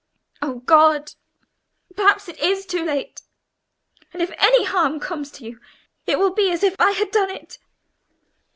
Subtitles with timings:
[0.41, 1.13] Oh God!
[1.95, 3.21] perhaps it is too late!
[4.11, 5.59] and if any harm comes to you,
[6.07, 7.59] it will be as if I had done it!"